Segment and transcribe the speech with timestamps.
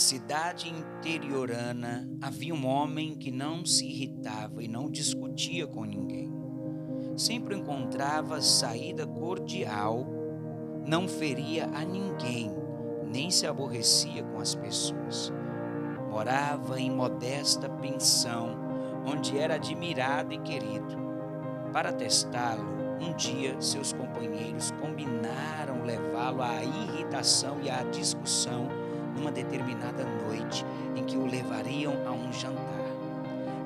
[0.00, 6.32] cidade interiorana havia um homem que não se irritava e não discutia com ninguém.
[7.16, 10.06] Sempre encontrava saída cordial,
[10.86, 12.50] não feria a ninguém,
[13.12, 15.30] nem se aborrecia com as pessoas.
[16.08, 18.56] Morava em modesta pensão,
[19.06, 20.96] onde era admirado e querido.
[21.74, 22.64] Para testá-lo,
[23.02, 28.79] um dia seus companheiros combinaram levá-lo à irritação e à discussão
[29.20, 30.64] numa determinada noite
[30.96, 32.80] em que o levariam a um jantar.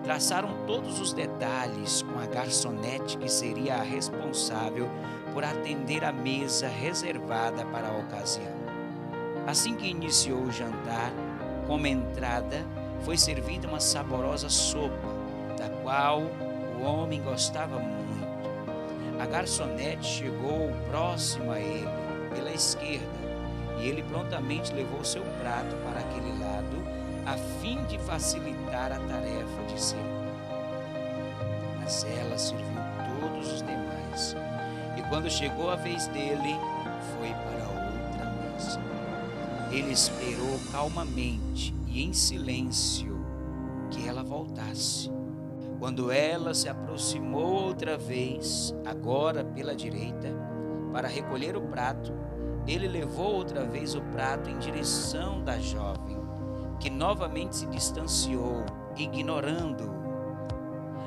[0.03, 4.91] Traçaram todos os detalhes com a garçonete que seria a responsável
[5.33, 8.53] por atender a mesa reservada para a ocasião.
[9.47, 11.13] Assim que iniciou o jantar,
[11.67, 12.67] como entrada,
[13.03, 15.09] foi servida uma saborosa sopa,
[15.57, 16.23] da qual
[16.79, 18.05] o homem gostava muito.
[19.21, 21.89] A garçonete chegou próximo a ele,
[22.35, 23.24] pela esquerda,
[23.79, 26.77] e ele prontamente levou seu prato para aquele lado,
[27.27, 30.25] a fim de facilitar a tarefa de servir.
[31.81, 32.81] Mas ela serviu
[33.21, 34.37] todos os demais,
[34.97, 36.57] e quando chegou a vez dele,
[37.17, 38.81] foi para outra mesa.
[39.71, 43.25] Ele esperou calmamente e em silêncio
[43.91, 45.11] que ela voltasse.
[45.79, 50.54] Quando ela se aproximou outra vez, agora pela direita,
[50.95, 52.13] para recolher o prato,
[52.69, 56.17] ele levou outra vez o prato em direção da jovem,
[56.79, 58.65] que novamente se distanciou,
[58.97, 59.93] ignorando-o.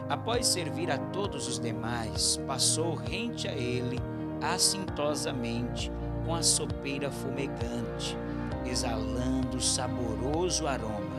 [0.09, 3.97] Após servir a todos os demais, passou rente a ele,
[4.41, 5.89] assintosamente,
[6.25, 8.17] com a sopeira fumegante,
[8.65, 11.15] exalando saboroso aroma.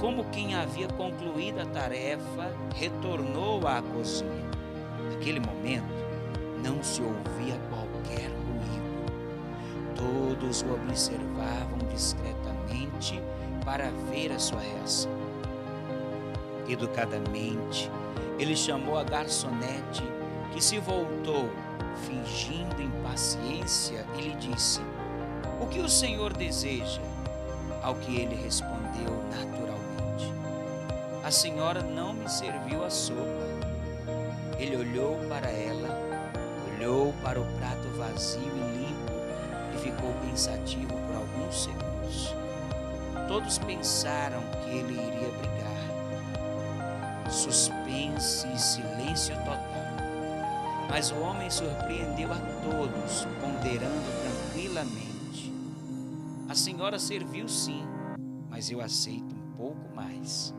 [0.00, 4.50] Como quem havia concluído a tarefa, retornou à cozinha.
[5.12, 6.09] Naquele momento,
[6.62, 8.30] não se ouvia qualquer
[10.00, 13.22] Todos o observavam discretamente
[13.66, 15.12] para ver a sua reação.
[16.66, 17.90] Educadamente,
[18.38, 20.02] ele chamou a garçonete,
[20.52, 21.50] que se voltou,
[22.06, 24.80] fingindo impaciência, e lhe disse:
[25.60, 27.02] O que o senhor deseja?
[27.82, 30.32] Ao que ele respondeu naturalmente:
[31.22, 33.20] A senhora não me serviu a sopa.
[34.58, 36.09] Ele olhou para ela,
[36.80, 39.20] olhou para o prato vazio e limpo
[39.82, 42.34] ficou pensativo por alguns segundos.
[43.28, 45.60] Todos pensaram que ele iria brigar.
[47.30, 49.60] Suspense e silêncio total.
[50.88, 55.52] Mas o homem surpreendeu a todos, ponderando tranquilamente.
[56.48, 57.84] A senhora serviu sim,
[58.48, 60.52] mas eu aceito um pouco mais.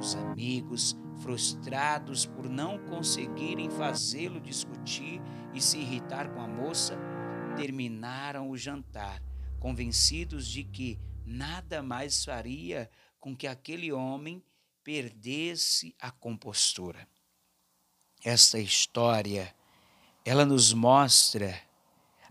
[0.00, 5.20] Os amigos, frustrados por não conseguirem fazê-lo discutir
[5.54, 6.96] e se irritar com a moça,
[7.56, 9.22] terminaram o jantar,
[9.58, 14.42] convencidos de que nada mais faria com que aquele homem
[14.84, 17.08] perdesse a compostura.
[18.22, 19.54] Esta história,
[20.24, 21.58] ela nos mostra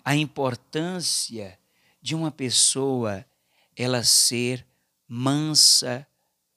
[0.04, 1.60] a importância
[2.02, 3.26] de uma pessoa
[3.76, 4.66] ela ser
[5.08, 6.08] mansa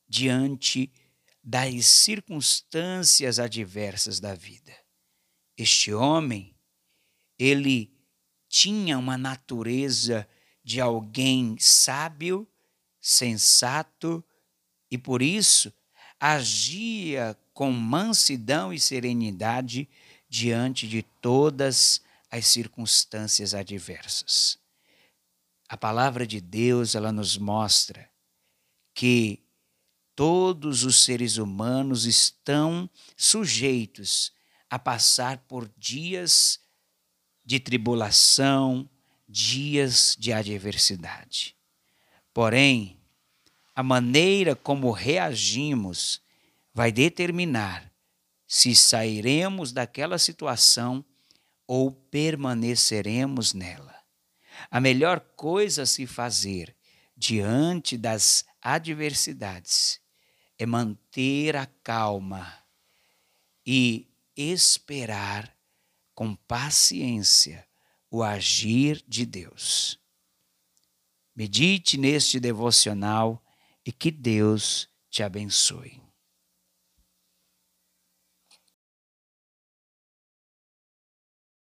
[0.08, 0.92] diante
[1.48, 4.76] das circunstâncias adversas da vida.
[5.56, 6.54] Este homem,
[7.38, 7.90] ele
[8.50, 10.28] tinha uma natureza
[10.62, 12.46] de alguém sábio,
[13.00, 14.22] sensato
[14.90, 15.72] e por isso
[16.20, 19.88] agia com mansidão e serenidade
[20.28, 24.58] diante de todas as circunstâncias adversas.
[25.66, 28.10] A palavra de Deus, ela nos mostra
[28.92, 29.47] que
[30.18, 34.32] todos os seres humanos estão sujeitos
[34.68, 36.58] a passar por dias
[37.44, 38.90] de tribulação,
[39.28, 41.54] dias de adversidade.
[42.34, 43.00] Porém,
[43.76, 46.20] a maneira como reagimos
[46.74, 47.88] vai determinar
[48.44, 51.04] se sairemos daquela situação
[51.64, 53.94] ou permaneceremos nela.
[54.68, 56.74] A melhor coisa a se fazer
[57.16, 60.00] diante das adversidades
[60.58, 62.52] é manter a calma
[63.64, 65.56] e esperar
[66.14, 67.66] com paciência
[68.10, 70.00] o agir de Deus.
[71.34, 73.42] Medite neste devocional
[73.86, 76.07] e que Deus te abençoe.